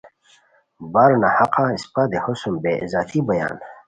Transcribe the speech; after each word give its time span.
برناحقہ 0.93 1.63
اِسپہ 1.75 2.03
دیہو 2.11 2.33
سُم 2.41 2.55
بے 2.63 2.71
عزتی 2.83 3.19
بویان 3.25 3.55